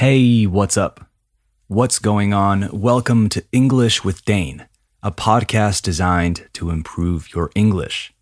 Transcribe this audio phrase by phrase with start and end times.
[0.00, 1.10] Hey, what's up?
[1.68, 2.70] What's going on?
[2.72, 4.66] Welcome to English with Dane,
[5.02, 8.14] a podcast designed to improve your English.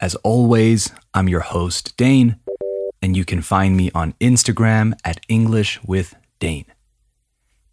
[0.00, 2.40] As always, I'm your host, Dane,
[3.00, 6.66] and you can find me on Instagram at English with Dane.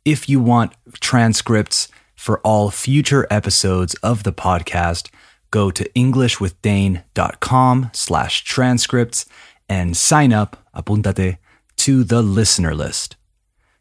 [0.05, 5.09] If you want transcripts for all future episodes of the podcast,
[5.49, 9.25] go to englishwithdane.com slash transcripts
[9.67, 11.39] and sign up, apuntate,
[11.77, 13.15] to the listener list.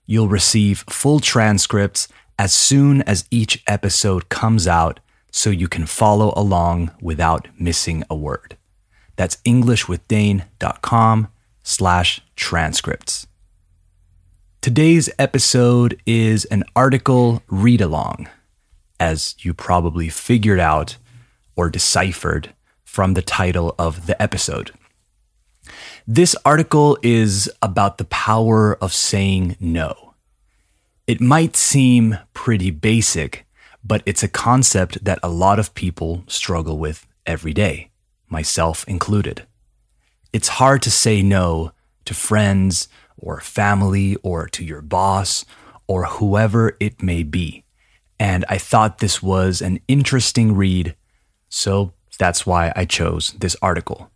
[0.06, 6.32] You'll receive full transcripts as soon as each episode comes out so you can follow
[6.36, 8.56] along without missing a word.
[9.16, 11.28] That's englishwithdane.com
[11.62, 13.26] slash transcripts.
[14.60, 18.28] Today's episode is an article read along,
[19.00, 20.96] as you probably figured out
[21.56, 24.70] or deciphered from the title of the episode.
[26.06, 30.14] This article is about the power of saying no.
[31.06, 33.46] It might seem pretty basic,
[33.84, 37.90] but it's a concept that a lot of people struggle with every day,
[38.28, 39.46] myself included.
[40.32, 41.70] It's hard to say no
[42.04, 45.44] to friends or family or to your boss
[45.86, 47.64] or whoever it may be.
[48.18, 50.96] And I thought this was an interesting read,
[51.48, 54.11] so that's why I chose this article.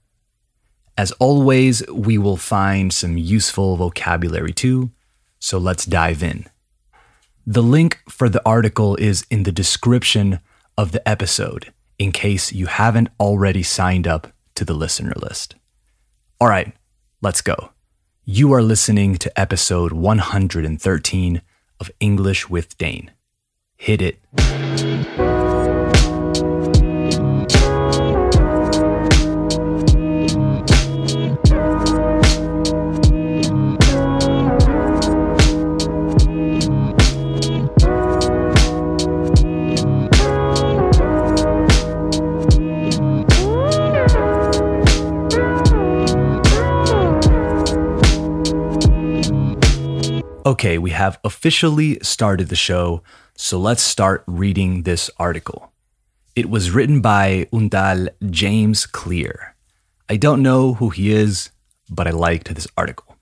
[0.98, 4.90] As always, we will find some useful vocabulary too,
[5.38, 6.46] so let's dive in.
[7.46, 10.40] The link for the article is in the description
[10.78, 15.54] of the episode in case you haven't already signed up to the listener list.
[16.40, 16.72] All right,
[17.20, 17.70] let's go.
[18.24, 21.42] You are listening to episode 113
[21.78, 23.10] of English with Dane.
[23.76, 25.35] Hit it.
[50.46, 53.02] Okay, we have officially started the show,
[53.36, 55.72] so let's start reading this article.
[56.36, 59.56] It was written by Undal James Clear.
[60.08, 61.50] I don't know who he is,
[61.90, 63.16] but I liked this article.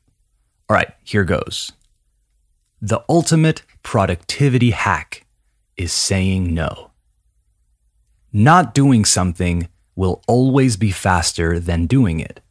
[0.68, 1.72] All right, here goes.
[2.82, 5.24] The ultimate productivity hack
[5.78, 6.91] is saying no.
[8.34, 12.42] Not doing something will always be faster than doing it.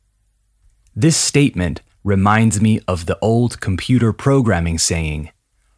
[0.96, 5.32] This statement reminds me of the old computer programming saying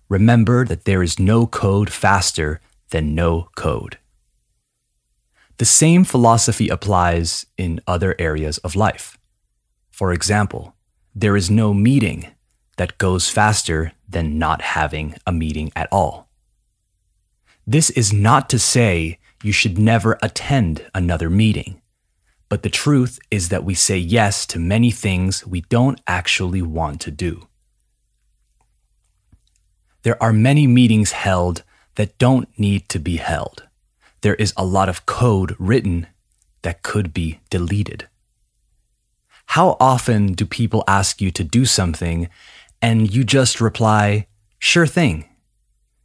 [0.09, 3.97] remember that there is no code faster than no code.
[5.57, 9.17] The same philosophy applies in other areas of life.
[9.89, 10.75] For example,
[11.13, 12.27] there is no meeting
[12.77, 16.27] that goes faster than not having a meeting at all.
[17.65, 21.81] This is not to say you should never attend another meeting.
[22.49, 27.01] But the truth is that we say yes to many things we don't actually want
[27.01, 27.47] to do.
[30.03, 31.63] There are many meetings held
[31.95, 33.63] that don't need to be held.
[34.21, 36.07] There is a lot of code written
[36.61, 38.07] that could be deleted.
[39.47, 42.29] How often do people ask you to do something
[42.81, 44.27] and you just reply,
[44.59, 45.25] sure thing?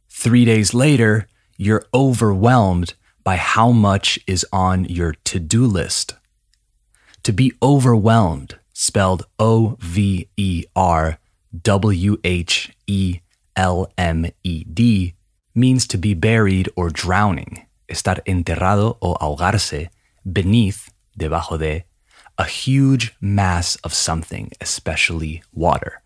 [0.09, 1.27] Three days later,
[1.57, 6.15] you're overwhelmed by how much is on your to do list.
[7.23, 11.19] To be overwhelmed, spelled O V E R
[11.61, 13.19] W H E
[13.55, 15.13] L M E D,
[15.53, 19.89] means to be buried or drowning, estar enterrado o ahogarse,
[20.25, 21.83] beneath, debajo de,
[22.39, 26.01] a huge mass of something, especially water.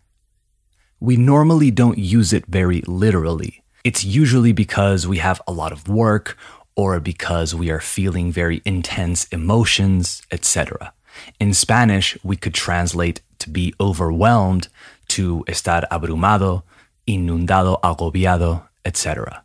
[0.99, 3.63] We normally don't use it very literally.
[3.85, 6.37] It's usually because we have a lot of work
[6.75, 10.91] or because we are feeling very intense emotions, etc.
[11.39, 14.67] In Spanish, we could translate to be overwhelmed
[15.09, 16.63] to estar abrumado,
[17.07, 19.43] inundado, agobiado, etc.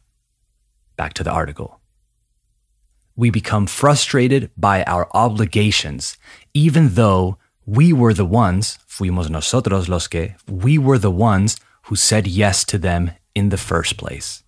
[0.97, 1.81] Back to the article.
[3.17, 6.17] We become frustrated by our obligations,
[6.55, 7.37] even though
[7.67, 12.65] we were the ones, fuimos nosotros los que, we were the ones who said yes
[12.65, 14.43] to them in the first place.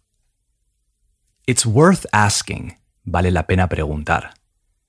[1.46, 4.32] It's worth asking, vale la pena preguntar,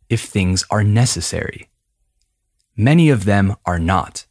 [0.09, 1.69] if things are necessary.
[2.75, 4.25] Many of them are not.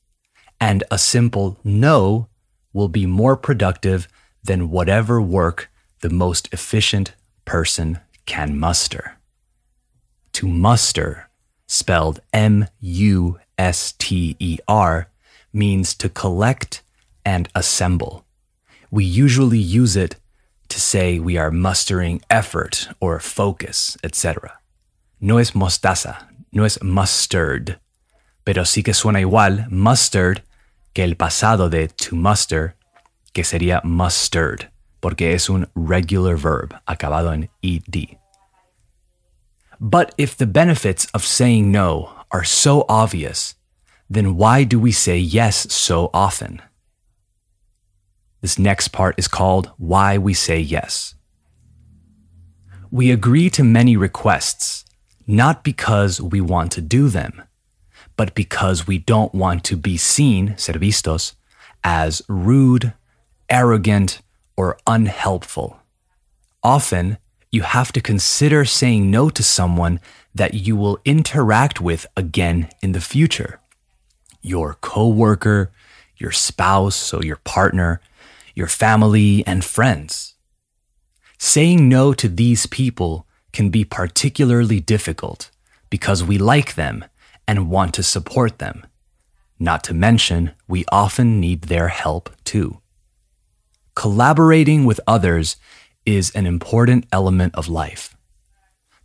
[0.61, 2.29] And a simple no
[2.73, 4.09] will be more productive
[4.43, 9.19] than whatever work the most efficient person can muster.
[10.35, 11.29] To muster,
[11.67, 15.09] spelled M U S T E R,
[15.53, 16.83] means to collect
[17.25, 18.25] and assemble,
[18.91, 20.17] we usually use it
[20.69, 24.59] to say we are mustering effort or focus, etc.
[25.21, 27.79] No es mostaza, no es mustard,
[28.45, 30.43] pero sí que suena igual mustard
[30.95, 32.75] que el pasado de to muster,
[33.33, 38.19] que sería mustard, porque es un regular verb acabado en ed.
[39.81, 43.55] But if the benefits of saying no are so obvious,
[44.09, 46.61] then why do we say yes so often?
[48.43, 51.15] This next part is called Why We Say Yes.
[52.91, 54.85] We agree to many requests,
[55.27, 57.43] not because we want to do them,
[58.17, 61.35] but because we don't want to be seen, ser vistos,
[61.85, 62.93] as rude,
[63.49, 64.21] arrogant,
[64.57, 65.79] or unhelpful.
[66.63, 67.19] Often,
[67.51, 70.01] you have to consider saying no to someone
[70.35, 73.61] that you will interact with again in the future.
[74.41, 75.71] Your coworker,
[76.17, 78.01] your spouse, so your partner,
[78.55, 80.35] your family, and friends.
[81.39, 85.51] Saying no to these people can be particularly difficult
[85.91, 87.05] because we like them
[87.47, 88.87] and want to support them.
[89.59, 92.81] Not to mention, we often need their help too.
[93.95, 95.57] Collaborating with others
[96.05, 98.17] is an important element of life.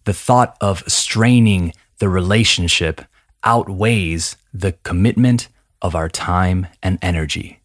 [0.05, 3.01] The thought of straining the relationship
[3.43, 5.49] outweighs the commitment
[5.81, 7.61] of our time and energy.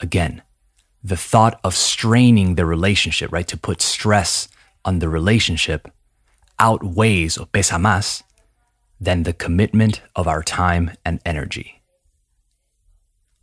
[0.00, 0.42] Again,
[1.02, 4.48] the thought of straining the relationship, right, to put stress
[4.84, 5.88] on the relationship
[6.58, 8.22] outweighs or pesa más
[9.00, 11.82] than the commitment of our time and energy.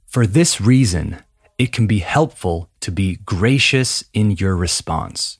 [0.08, 1.24] For this reason,
[1.58, 5.40] it can be helpful to be gracious in your response.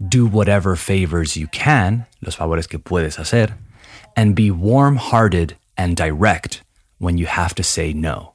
[0.00, 3.54] Do whatever favors you can, los favores que puedes hacer,
[4.16, 6.62] and be warm hearted and direct
[6.98, 8.34] when you have to say no.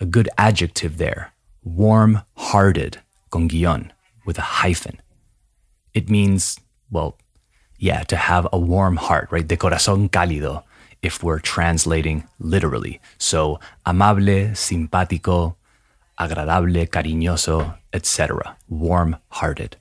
[0.00, 1.32] A good adjective there
[1.62, 2.98] warm hearted,
[3.30, 3.90] con guion,
[4.26, 5.00] with a hyphen.
[5.94, 6.58] It means,
[6.90, 7.16] well,
[7.78, 9.46] yeah, to have a warm heart, right?
[9.46, 10.62] De corazón cálido,
[11.02, 13.00] if we're translating literally.
[13.18, 15.56] So, amable, simpático,
[16.18, 18.56] agradable, cariñoso, etc.
[18.68, 19.76] Warm hearted.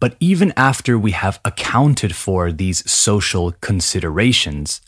[0.00, 4.80] But even after we have accounted for these social considerations,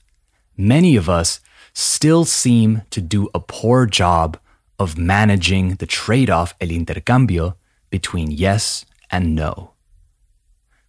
[0.57, 1.41] many of us
[1.75, 4.39] still seem to do a poor job
[4.79, 7.55] of managing the trade off, el intercambio,
[7.91, 9.73] between yes and no.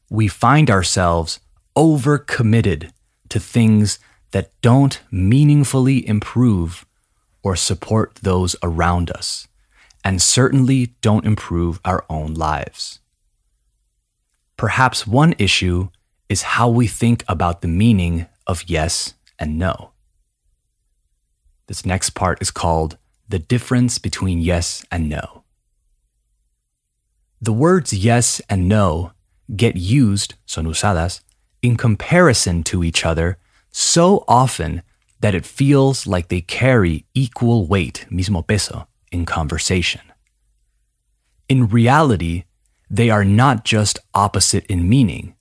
[0.09, 1.39] We find ourselves
[1.75, 2.91] overcommitted
[3.29, 3.99] to things
[4.31, 6.85] that don't meaningfully improve
[7.43, 9.47] or support those around us,
[10.03, 12.99] and certainly don't improve our own lives.
[14.57, 15.89] Perhaps one issue
[16.29, 19.91] is how we think about the meaning of yes and no.
[21.67, 22.97] This next part is called
[23.27, 25.43] the difference between yes and no.
[27.41, 29.11] The words yes and no
[29.55, 31.21] get used, son usadas,
[31.63, 33.37] in comparison to each other
[33.71, 34.83] so often
[35.21, 40.01] that it feels like they carry equal weight, mismo peso, in conversation.
[41.47, 42.43] In reality,
[42.89, 45.33] they are not just opposite in meaning,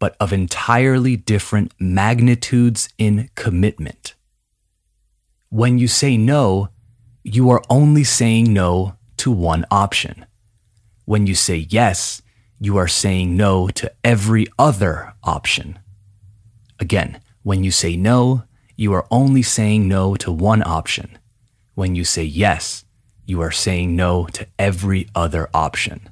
[0.00, 4.14] but of entirely different magnitudes in commitment.
[5.48, 6.68] When you say no,
[7.22, 10.26] you are only saying no to one option.
[11.04, 12.20] When you say yes,
[12.60, 15.78] you are saying no to every other option.
[16.78, 18.44] Again, when you say no,
[18.76, 21.18] you are only saying no to one option.
[21.74, 22.84] When you say yes,
[23.24, 26.08] you are saying no to every other option.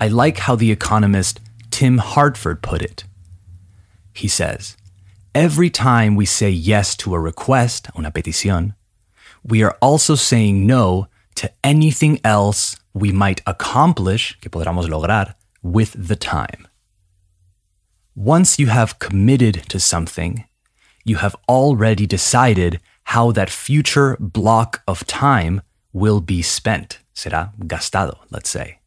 [0.00, 3.04] I like how the economist Tim Harford put it.
[4.12, 4.76] He says,
[5.34, 8.74] Every time we say yes to a request, una petición,
[9.44, 15.94] we are also saying no to anything else we might accomplish, que podamos lograr, with
[15.96, 16.66] the time.
[18.14, 20.44] Once you have committed to something,
[21.04, 26.98] you have already decided how that future block of time will be spent.
[27.14, 28.78] Será gastado, let's say.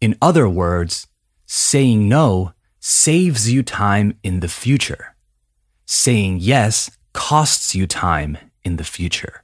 [0.00, 1.06] In other words,
[1.46, 5.14] saying no saves you time in the future.
[5.86, 9.42] Saying yes costs you time in the future.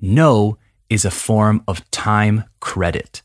[0.00, 0.58] No
[0.90, 3.22] is a form of time credit.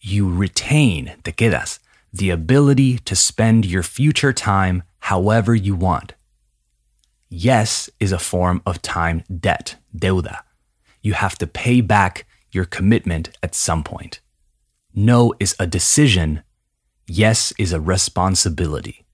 [0.00, 1.78] You retain, te quedas,
[2.12, 6.14] the ability to spend your future time however you want.
[7.28, 10.40] Yes is a form of time debt, deuda.
[11.02, 14.20] You have to pay back your commitment at some point.
[14.94, 16.42] No is a decision.
[17.06, 19.06] Yes is a responsibility.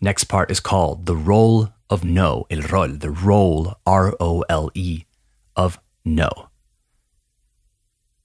[0.00, 4.70] Next part is called the role of no, el rol, the role, R O L
[4.74, 5.04] E,
[5.56, 6.30] of no.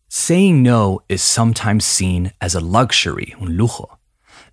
[0.10, 3.98] Saying no is sometimes seen as a luxury, un lujo,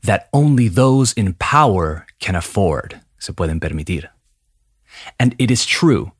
[0.02, 4.08] that only those in power can afford, se pueden permitir.
[5.18, 6.12] And it is true.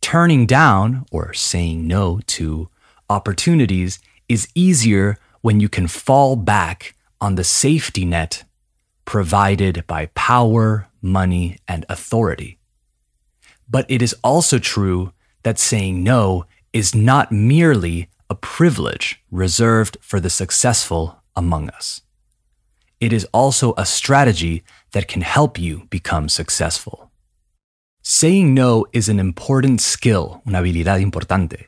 [0.00, 2.68] Turning down or saying no to
[3.08, 8.44] opportunities is easier when you can fall back on the safety net
[9.04, 12.58] provided by power, money, and authority.
[13.68, 20.20] But it is also true that saying no is not merely a privilege reserved for
[20.20, 22.02] the successful among us.
[23.00, 27.10] It is also a strategy that can help you become successful.
[28.02, 31.66] Saying no is an important skill, una habilidad importante,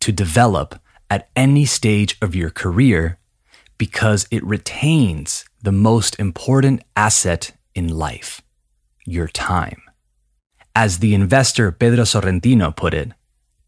[0.00, 0.78] to develop
[1.10, 3.18] at any stage of your career
[3.78, 8.42] because it retains the most important asset in life
[9.06, 9.83] your time.
[10.76, 13.12] As the investor Pedro Sorrentino put it,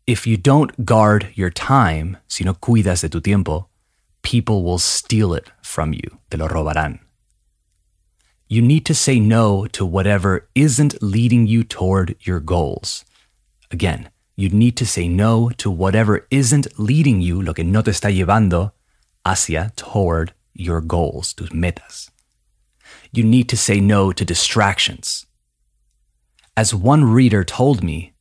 [0.09, 3.69] if you don't guard your time, si no cuidas de tu tiempo,
[4.23, 6.99] people will steal it from you, te lo robarán.
[8.49, 13.05] You need to say no to whatever isn't leading you toward your goals.
[13.71, 17.93] Again, you need to say no to whatever isn't leading you, lo que no te
[17.93, 18.73] está llevando
[19.25, 22.11] hacia, toward your goals, tus metas.
[23.13, 25.26] You need to say no to distractions.
[26.57, 28.15] As one reader told me,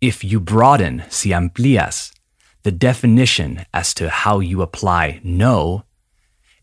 [0.00, 2.12] if you broaden, si amplías,
[2.62, 5.84] the definition as to how you apply no,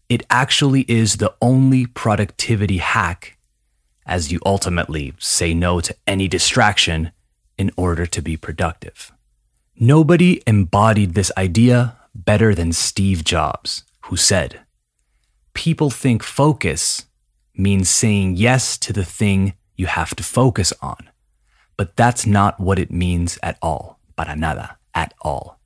[0.09, 3.37] it actually is the only productivity hack
[4.07, 7.11] as you ultimately say no to any distraction
[7.57, 9.11] in order to be productive.
[9.79, 14.61] Nobody embodied this idea better than Steve Jobs, who said,
[15.53, 17.05] People think focus
[17.55, 21.09] means saying yes to the thing you have to focus on.
[21.77, 23.99] But that's not what it means at all.
[24.17, 24.77] Para nada.
[24.93, 25.59] At all.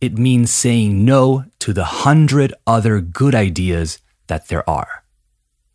[0.00, 5.04] It means saying no to the hundred other good ideas that there are.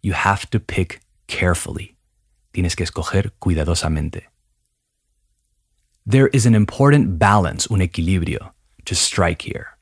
[0.04, 1.96] You have to pick carefully.
[2.54, 4.24] Tienes que escoger cuidadosamente.
[6.06, 8.52] There is an important balance, un equilibrio,
[8.86, 9.78] to strike here.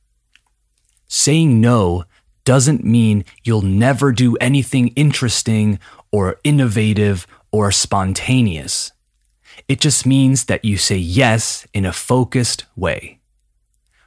[1.07, 2.03] Saying no
[2.43, 5.79] doesn't mean you'll never do anything interesting
[6.11, 8.91] or innovative or spontaneous.
[9.67, 13.19] It just means that you say yes in a focused way.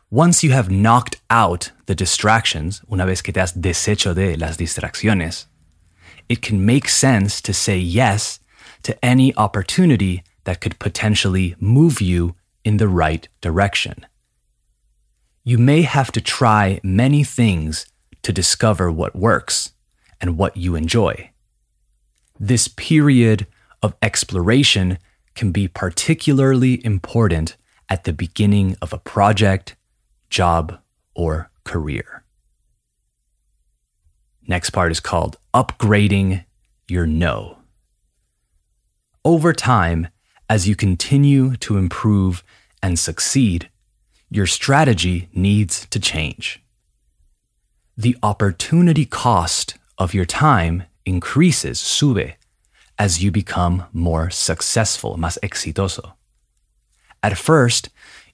[0.08, 4.56] Once you have knocked out the distractions, una vez que te has deshecho de las
[4.56, 5.46] distracciones,
[6.28, 8.38] it can make sense to say yes
[8.82, 14.06] to any opportunity that could potentially move you in the right direction.
[15.42, 17.86] You may have to try many things
[18.22, 19.72] to discover what works
[20.20, 21.30] and what you enjoy.
[22.42, 23.46] This period
[23.82, 24.96] of exploration
[25.34, 27.58] can be particularly important
[27.90, 29.76] at the beginning of a project,
[30.30, 30.80] job,
[31.14, 32.24] or career.
[34.48, 36.46] Next part is called upgrading
[36.88, 37.58] your no.
[39.22, 40.08] Over time,
[40.48, 42.42] as you continue to improve
[42.82, 43.68] and succeed,
[44.30, 46.62] your strategy needs to change.
[47.98, 52.28] The opportunity cost of your time increases, sube,
[52.96, 56.04] as you become more successful, más exitoso.
[57.22, 57.82] At first,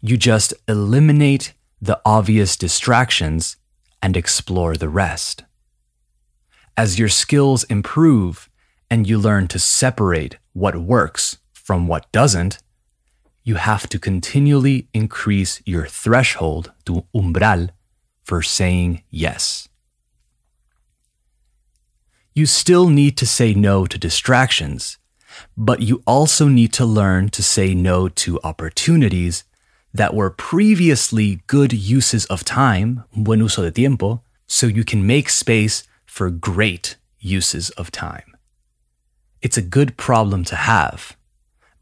[0.01, 3.57] you just eliminate the obvious distractions
[4.03, 5.45] and explore the rest.
[6.77, 8.49] As your skills improve
[8.91, 12.59] and you learn to separate what works from what doesn't,
[13.43, 17.71] you have to continually increase your threshold to umbral
[18.23, 19.69] for saying yes.
[22.37, 24.99] You still need to say no to distractions,
[25.57, 29.45] but you also need to learn to say no to opportunities
[29.95, 35.31] that were previously good uses of time, buen uso de tiempo, so you can make
[35.31, 38.37] space for great uses of time.
[39.41, 41.17] It's a good problem to have,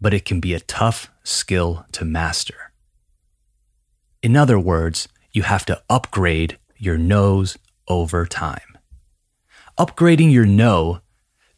[0.00, 2.70] but it can be a tough skill to master.
[4.22, 7.58] In other words, you have to upgrade your nose
[7.88, 8.73] over time.
[9.78, 11.00] Upgrading your no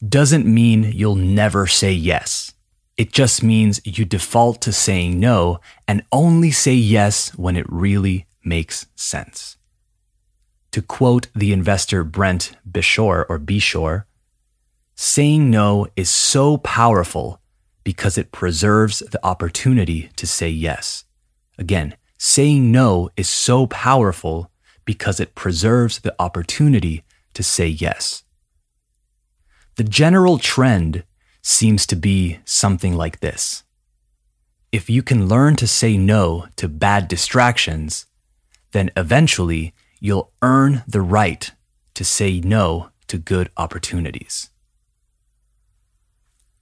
[0.07, 2.55] doesn't mean you'll never say yes.
[2.97, 8.27] It just means you default to saying no and only say yes when it really
[8.43, 9.59] makes sense.
[10.73, 14.05] To quote the investor Brent Beshore or Bishore,
[14.95, 17.43] saying no is so powerful
[17.85, 21.05] because it preserves the opportunity to say yes.
[21.59, 24.51] Again, saying no is so powerful
[24.87, 27.05] because it preserves the opportunity
[27.37, 28.25] to say yes.
[29.77, 31.05] The general trend
[31.43, 33.63] seems to be something like this
[34.73, 38.07] if you can learn to say no to bad distractions,
[38.73, 41.51] then eventually you'll earn the right
[41.95, 44.51] to say no to good opportunities.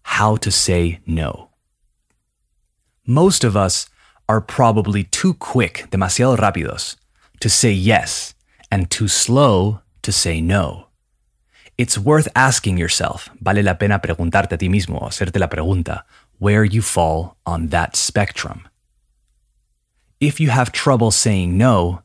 [0.03, 1.51] How to say no.
[3.07, 3.89] Most of us
[4.29, 6.97] are probably too quick, demasiado rápidos,
[7.41, 8.35] to say yes
[8.71, 10.87] and too slow to say no.
[11.77, 16.05] It's worth asking yourself, vale la pena preguntarte a ti mismo, hacerte la pregunta,
[16.39, 18.69] where you fall on that spectrum.
[20.21, 22.03] If you have trouble saying no,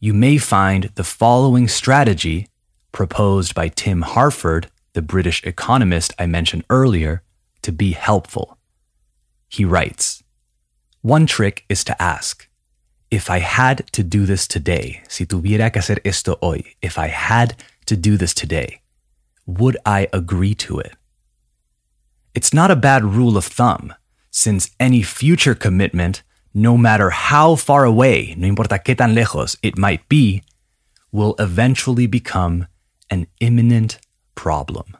[0.00, 2.48] you may find the following strategy
[2.92, 7.22] proposed by Tim Harford, the British economist I mentioned earlier,
[7.62, 8.58] to be helpful.
[9.48, 10.22] He writes
[11.02, 12.48] One trick is to ask,
[13.14, 17.06] if I had to do this today, si tuviera que hacer esto hoy, if I
[17.06, 17.54] had
[17.86, 18.80] to do this today,
[19.46, 20.94] would I agree to it?
[22.34, 23.94] It's not a bad rule of thumb,
[24.32, 29.78] since any future commitment, no matter how far away, no importa qué tan lejos it
[29.78, 30.42] might be,
[31.12, 32.66] will eventually become
[33.10, 33.98] an imminent
[34.34, 34.96] problem.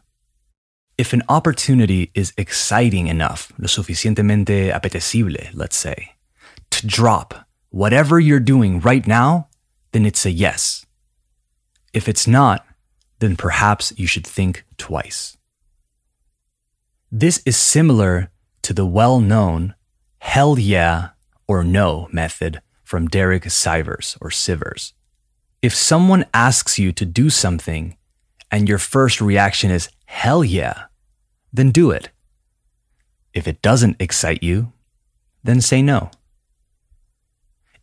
[0.97, 6.13] If an opportunity is exciting enough, lo suficientemente apetecible, let's say,
[6.71, 7.45] to drop
[7.75, 9.49] whatever you're doing right now,
[9.91, 10.87] then it's a yes.
[11.93, 12.65] If it's not,
[13.19, 15.37] then perhaps you should think twice.
[17.11, 18.31] This is similar
[18.63, 19.75] to the well known
[20.19, 21.09] hell yeah
[21.49, 24.93] or no method from Derek Sivers or Sivers.
[25.61, 27.97] If someone asks you to do something
[28.53, 30.85] and your first reaction is hell yeah,
[31.53, 32.11] then do it.
[33.33, 34.73] If it doesn't excite you,
[35.43, 36.13] then say no.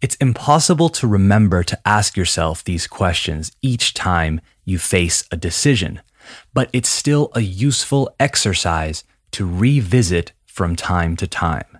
[0.01, 6.01] It's impossible to remember to ask yourself these questions each time you face a decision,
[6.55, 11.77] but it's still a useful exercise to revisit from time to time.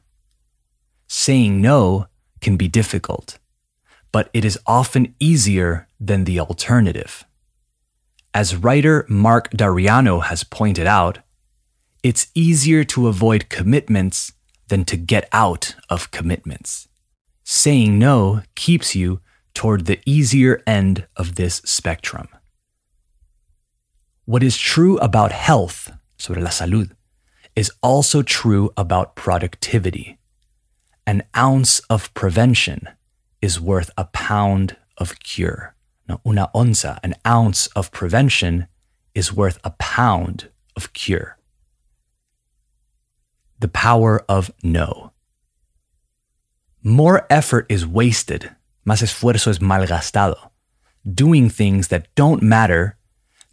[1.08, 2.06] Saying no
[2.42, 3.40] can be difficult,
[4.12, 7.26] but it is often easier than the alternative.
[8.36, 11.20] As writer Mark Dariano has pointed out,
[12.04, 14.32] it's easier to avoid commitments
[14.68, 16.88] than to get out of commitments
[17.52, 19.20] saying no keeps you
[19.54, 22.30] toward the easier end of this spectrum.
[24.24, 26.92] What is true about health, sobre la salud,
[27.54, 30.18] is also true about productivity.
[31.06, 32.88] An ounce of prevention
[33.42, 35.76] is worth a pound of cure.
[36.08, 38.68] No, una onza, an ounce of prevention,
[39.14, 41.38] is worth a pound of cure.
[43.60, 45.11] The power of no.
[46.84, 48.56] More effort is wasted,
[48.88, 50.50] más esfuerzo es malgastado,
[51.06, 52.98] doing things that don't matter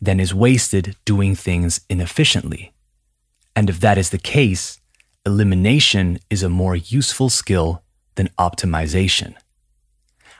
[0.00, 2.72] than is wasted doing things inefficiently.
[3.54, 4.80] And if that is the case,
[5.26, 7.82] elimination is a more useful skill
[8.14, 9.34] than optimization.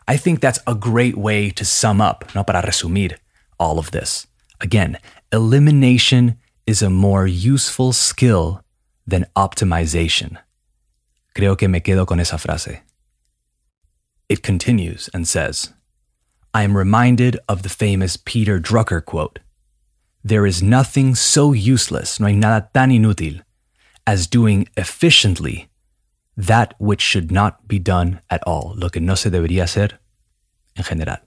[0.07, 3.19] I think that's a great way to sum up, no para resumir,
[3.61, 4.27] all of this.
[4.63, 4.97] Again,
[5.31, 8.63] elimination is a more useful skill
[9.07, 10.39] than optimization.
[11.39, 12.81] Creo que me quedo con esa frase.
[14.29, 15.73] It continues and says,
[16.53, 19.39] I am reminded of the famous Peter Drucker quote
[20.25, 23.43] There is nothing so useless, no hay nada tan inútil,
[24.05, 25.69] as doing efficiently
[26.37, 30.01] that which should not be done at all, lo que no se debería hacer
[30.77, 31.21] en general.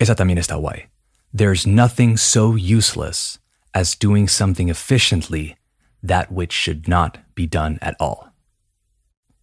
[0.00, 0.86] Esa también está guay.
[1.34, 3.38] There's nothing so useless
[3.74, 5.56] as doing something efficiently
[6.04, 8.28] that which should not be done at all.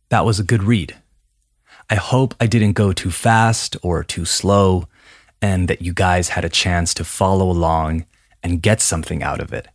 [0.10, 0.96] That was a good read.
[1.90, 4.88] I hope I didn't go too fast or too slow,
[5.42, 8.06] and that you guys had a chance to follow along
[8.44, 9.68] and get something out of it.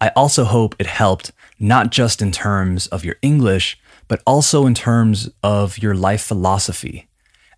[0.00, 4.74] I also hope it helped not just in terms of your English, but also in
[4.74, 7.08] terms of your life philosophy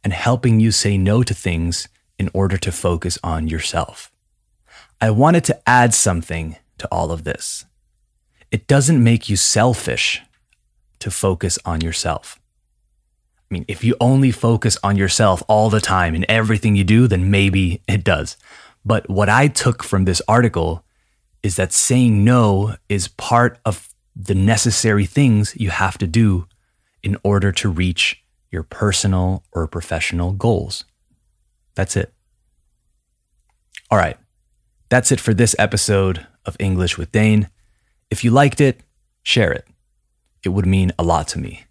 [0.02, 4.10] and helping you say no to things in order to focus on yourself.
[5.00, 7.64] I wanted to add something to all of this.
[8.52, 10.22] It doesn't make you selfish
[11.00, 12.38] to focus on yourself.
[13.50, 17.08] I mean, if you only focus on yourself all the time in everything you do,
[17.08, 18.36] then maybe it does.
[18.84, 20.84] But what I took from this article
[21.42, 26.46] is that saying no is part of the necessary things you have to do
[27.02, 30.84] in order to reach your personal or professional goals.
[31.74, 32.12] That's it.
[33.90, 34.18] All right.
[34.88, 37.48] That's it for this episode of English with Dane.
[38.12, 38.83] If you liked it,
[39.22, 39.66] share it.
[40.44, 41.64] It would mean a lot to me.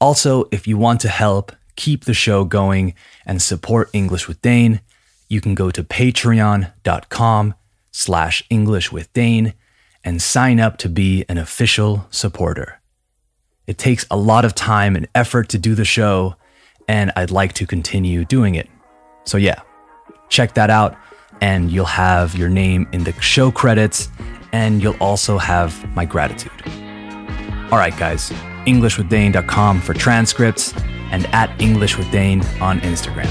[0.00, 2.94] Also, if you want to help keep the show going
[3.26, 4.80] and support English with Dane,
[5.28, 7.54] you can go to patreon.com
[7.90, 9.52] slash English with Dane
[10.02, 12.80] and sign up to be an official supporter.
[13.66, 16.36] It takes a lot of time and effort to do the show,
[16.88, 18.70] and I'd like to continue doing it.
[19.24, 19.60] So, yeah,
[20.30, 20.96] check that out,
[21.42, 24.08] and you'll have your name in the show credits
[24.52, 26.52] and you'll also have my gratitude.
[27.72, 28.30] All right, guys,
[28.66, 30.74] EnglishwithDane.com for transcripts
[31.10, 33.30] and at EnglishwithDane on Instagram.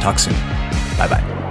[0.00, 0.34] Talk soon.
[0.98, 1.43] Bye bye.